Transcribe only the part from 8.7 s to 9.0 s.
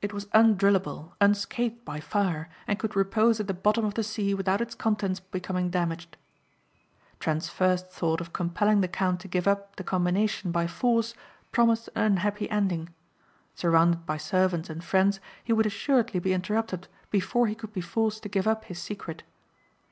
the